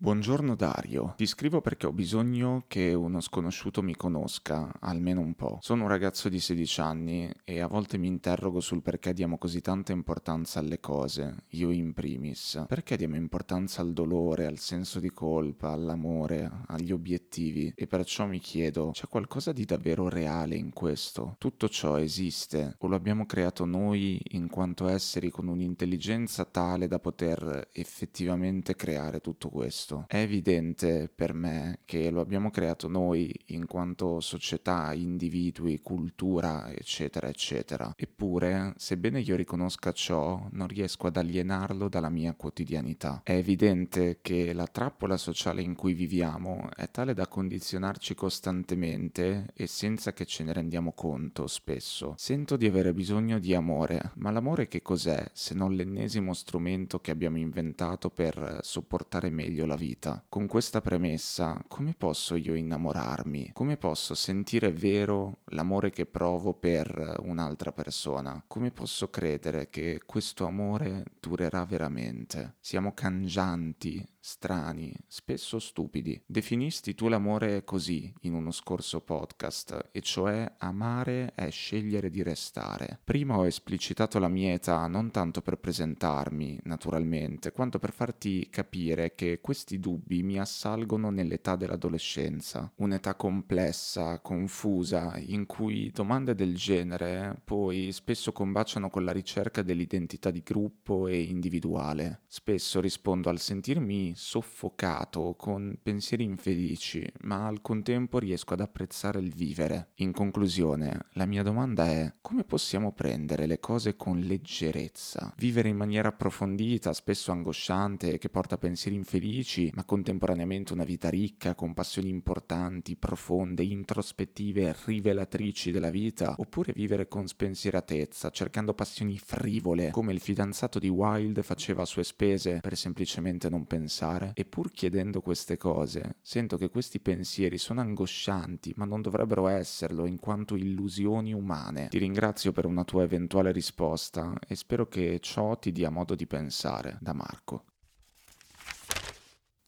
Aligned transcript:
Buongiorno 0.00 0.54
Dario, 0.54 1.14
ti 1.16 1.26
scrivo 1.26 1.60
perché 1.60 1.86
ho 1.86 1.92
bisogno 1.92 2.62
che 2.68 2.94
uno 2.94 3.20
sconosciuto 3.20 3.82
mi 3.82 3.96
conosca, 3.96 4.72
almeno 4.78 5.20
un 5.20 5.34
po'. 5.34 5.58
Sono 5.60 5.82
un 5.82 5.88
ragazzo 5.88 6.28
di 6.28 6.38
16 6.38 6.80
anni 6.80 7.28
e 7.42 7.58
a 7.58 7.66
volte 7.66 7.98
mi 7.98 8.06
interrogo 8.06 8.60
sul 8.60 8.80
perché 8.80 9.12
diamo 9.12 9.38
così 9.38 9.60
tanta 9.60 9.90
importanza 9.90 10.60
alle 10.60 10.78
cose, 10.78 11.46
io 11.48 11.72
in 11.72 11.94
primis. 11.94 12.64
Perché 12.68 12.96
diamo 12.96 13.16
importanza 13.16 13.82
al 13.82 13.92
dolore, 13.92 14.46
al 14.46 14.58
senso 14.58 15.00
di 15.00 15.10
colpa, 15.10 15.72
all'amore, 15.72 16.48
agli 16.68 16.92
obiettivi? 16.92 17.72
E 17.74 17.88
perciò 17.88 18.24
mi 18.26 18.38
chiedo, 18.38 18.90
c'è 18.92 19.08
qualcosa 19.08 19.50
di 19.50 19.64
davvero 19.64 20.08
reale 20.08 20.54
in 20.54 20.72
questo? 20.72 21.34
Tutto 21.38 21.68
ciò 21.68 21.98
esiste 21.98 22.76
o 22.78 22.86
lo 22.86 22.94
abbiamo 22.94 23.26
creato 23.26 23.64
noi 23.64 24.20
in 24.30 24.48
quanto 24.48 24.86
esseri 24.86 25.28
con 25.28 25.48
un'intelligenza 25.48 26.44
tale 26.44 26.86
da 26.86 27.00
poter 27.00 27.70
effettivamente 27.72 28.76
creare 28.76 29.18
tutto 29.20 29.48
questo? 29.48 29.87
Questo. 29.88 30.04
È 30.06 30.18
evidente 30.18 31.10
per 31.12 31.32
me 31.32 31.80
che 31.84 32.10
lo 32.10 32.20
abbiamo 32.20 32.50
creato 32.50 32.88
noi 32.88 33.34
in 33.46 33.66
quanto 33.66 34.20
società, 34.20 34.92
individui, 34.92 35.80
cultura, 35.80 36.70
eccetera, 36.70 37.28
eccetera. 37.28 37.92
Eppure, 37.96 38.74
sebbene 38.76 39.20
io 39.20 39.36
riconosca 39.36 39.92
ciò, 39.92 40.46
non 40.52 40.66
riesco 40.68 41.06
ad 41.06 41.16
alienarlo 41.16 41.88
dalla 41.88 42.10
mia 42.10 42.34
quotidianità. 42.34 43.22
È 43.24 43.32
evidente 43.32 44.18
che 44.20 44.52
la 44.52 44.66
trappola 44.66 45.16
sociale 45.16 45.62
in 45.62 45.74
cui 45.74 45.94
viviamo 45.94 46.68
è 46.76 46.90
tale 46.90 47.14
da 47.14 47.26
condizionarci 47.26 48.14
costantemente 48.14 49.46
e 49.54 49.66
senza 49.66 50.12
che 50.12 50.26
ce 50.26 50.44
ne 50.44 50.52
rendiamo 50.52 50.92
conto 50.92 51.46
spesso. 51.46 52.14
Sento 52.16 52.56
di 52.56 52.66
avere 52.66 52.92
bisogno 52.92 53.38
di 53.38 53.54
amore, 53.54 54.12
ma 54.16 54.30
l'amore 54.30 54.68
che 54.68 54.82
cos'è 54.82 55.30
se 55.32 55.54
non 55.54 55.74
l'ennesimo 55.74 56.34
strumento 56.34 57.00
che 57.00 57.10
abbiamo 57.10 57.38
inventato 57.38 58.10
per 58.10 58.60
sopportare 58.62 59.30
meglio 59.30 59.64
la 59.64 59.76
vita. 59.78 60.22
Con 60.28 60.46
questa 60.46 60.80
premessa, 60.80 61.62
come 61.68 61.94
posso 61.96 62.34
io 62.34 62.54
innamorarmi? 62.54 63.52
Come 63.54 63.76
posso 63.76 64.14
sentire 64.14 64.72
vero 64.72 65.38
l'amore 65.50 65.90
che 65.90 66.04
provo 66.04 66.52
per 66.52 67.16
un'altra 67.22 67.72
persona? 67.72 68.42
Come 68.46 68.72
posso 68.72 69.08
credere 69.08 69.70
che 69.70 70.02
questo 70.04 70.44
amore 70.44 71.04
durerà 71.20 71.64
veramente? 71.64 72.56
Siamo 72.60 72.92
cangianti 72.92 74.04
strani, 74.28 74.94
spesso 75.06 75.58
stupidi. 75.58 76.20
Definisti 76.26 76.94
tu 76.94 77.08
l'amore 77.08 77.64
così 77.64 78.12
in 78.22 78.34
uno 78.34 78.50
scorso 78.50 79.00
podcast, 79.00 79.88
e 79.90 80.02
cioè 80.02 80.52
amare 80.58 81.32
è 81.34 81.48
scegliere 81.48 82.10
di 82.10 82.22
restare. 82.22 83.00
Prima 83.02 83.38
ho 83.38 83.46
esplicitato 83.46 84.18
la 84.18 84.28
mia 84.28 84.52
età 84.52 84.86
non 84.86 85.10
tanto 85.10 85.40
per 85.40 85.56
presentarmi, 85.56 86.60
naturalmente, 86.64 87.52
quanto 87.52 87.78
per 87.78 87.90
farti 87.90 88.48
capire 88.50 89.14
che 89.14 89.40
questi 89.40 89.80
dubbi 89.80 90.22
mi 90.22 90.38
assalgono 90.38 91.08
nell'età 91.08 91.56
dell'adolescenza, 91.56 92.70
un'età 92.76 93.14
complessa, 93.14 94.20
confusa, 94.20 95.16
in 95.16 95.46
cui 95.46 95.90
domande 95.90 96.34
del 96.34 96.54
genere 96.54 97.40
poi 97.42 97.92
spesso 97.92 98.32
combaciano 98.32 98.90
con 98.90 99.06
la 99.06 99.12
ricerca 99.12 99.62
dell'identità 99.62 100.30
di 100.30 100.42
gruppo 100.42 101.06
e 101.06 101.18
individuale. 101.22 102.20
Spesso 102.26 102.78
rispondo 102.82 103.30
al 103.30 103.38
sentirmi 103.38 104.16
soffocato, 104.18 105.34
con 105.38 105.78
pensieri 105.80 106.24
infelici, 106.24 107.06
ma 107.20 107.46
al 107.46 107.62
contempo 107.62 108.18
riesco 108.18 108.54
ad 108.54 108.60
apprezzare 108.60 109.20
il 109.20 109.32
vivere. 109.32 109.90
In 109.96 110.12
conclusione, 110.12 111.06
la 111.12 111.24
mia 111.24 111.44
domanda 111.44 111.86
è 111.86 112.14
come 112.20 112.42
possiamo 112.42 112.92
prendere 112.92 113.46
le 113.46 113.60
cose 113.60 113.94
con 113.96 114.18
leggerezza? 114.18 115.32
Vivere 115.36 115.68
in 115.68 115.76
maniera 115.76 116.08
approfondita, 116.08 116.92
spesso 116.92 117.30
angosciante, 117.30 118.18
che 118.18 118.28
porta 118.28 118.58
pensieri 118.58 118.96
infelici, 118.96 119.70
ma 119.74 119.84
contemporaneamente 119.84 120.72
una 120.72 120.84
vita 120.84 121.08
ricca, 121.08 121.54
con 121.54 121.72
passioni 121.72 122.08
importanti, 122.08 122.96
profonde, 122.96 123.62
introspettive, 123.62 124.74
rivelatrici 124.84 125.70
della 125.70 125.90
vita, 125.90 126.34
oppure 126.38 126.72
vivere 126.74 127.06
con 127.06 127.28
spensieratezza, 127.28 128.30
cercando 128.30 128.74
passioni 128.74 129.16
frivole, 129.16 129.90
come 129.90 130.12
il 130.12 130.20
fidanzato 130.20 130.80
di 130.80 130.88
Wilde 130.88 131.44
faceva 131.44 131.82
a 131.82 131.86
sue 131.86 132.02
spese, 132.02 132.58
per 132.60 132.76
semplicemente 132.76 133.48
non 133.48 133.64
pensare 133.64 134.06
fare, 134.08 134.32
e 134.34 134.44
pur 134.44 134.70
chiedendo 134.70 135.20
queste 135.20 135.58
cose, 135.58 136.16
sento 136.22 136.56
che 136.56 136.70
questi 136.70 136.98
pensieri 137.00 137.58
sono 137.58 137.80
angoscianti, 137.80 138.72
ma 138.76 138.86
non 138.86 139.02
dovrebbero 139.02 139.48
esserlo 139.48 140.06
in 140.06 140.18
quanto 140.18 140.56
illusioni 140.56 141.34
umane. 141.34 141.88
Ti 141.88 141.98
ringrazio 141.98 142.52
per 142.52 142.64
una 142.64 142.84
tua 142.84 143.02
eventuale 143.02 143.52
risposta 143.52 144.34
e 144.46 144.54
spero 144.54 144.86
che 144.86 145.18
ciò 145.20 145.58
ti 145.58 145.72
dia 145.72 145.90
modo 145.90 146.14
di 146.14 146.26
pensare. 146.26 146.96
Da 147.00 147.12
Marco. 147.12 147.64